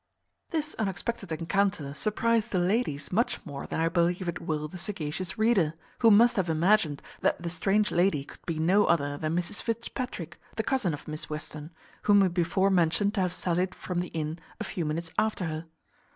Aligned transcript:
This 0.49 0.73
unexpected 0.79 1.31
encounter 1.31 1.93
surprized 1.93 2.49
the 2.51 2.57
ladies 2.57 3.11
much 3.11 3.45
more 3.45 3.67
than 3.67 3.79
I 3.79 3.87
believe 3.87 4.27
it 4.27 4.41
will 4.41 4.67
the 4.67 4.79
sagacious 4.79 5.37
reader, 5.37 5.75
who 5.99 6.09
must 6.09 6.37
have 6.37 6.49
imagined 6.49 7.03
that 7.19 7.43
the 7.43 7.51
strange 7.51 7.91
lady 7.91 8.23
could 8.25 8.43
be 8.47 8.57
no 8.57 8.85
other 8.87 9.15
than 9.19 9.35
Mrs 9.35 9.61
Fitzpatrick, 9.61 10.41
the 10.55 10.63
cousin 10.63 10.95
of 10.95 11.07
Miss 11.07 11.29
Western, 11.29 11.69
whom 12.01 12.21
we 12.21 12.29
before 12.29 12.71
mentioned 12.71 13.13
to 13.13 13.21
have 13.21 13.31
sallied 13.31 13.75
from 13.75 13.99
the 13.99 14.07
inn 14.07 14.39
a 14.59 14.63
few 14.63 14.85
minutes 14.85 15.11
after 15.19 15.45
her. 15.45 15.65